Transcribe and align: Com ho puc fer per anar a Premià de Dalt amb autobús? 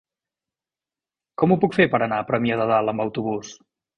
Com 1.41 1.51
ho 1.51 1.59
puc 1.65 1.77
fer 1.79 1.87
per 1.93 2.01
anar 2.05 2.21
a 2.23 2.27
Premià 2.31 2.57
de 2.63 2.69
Dalt 2.75 2.95
amb 2.95 3.07
autobús? 3.09 3.53